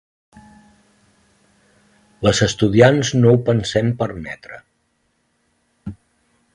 Les 2.27 2.41
estudiants 2.47 3.13
no 3.21 3.35
ho 3.35 3.41
pensem 3.51 3.95
permetre. 4.01 4.59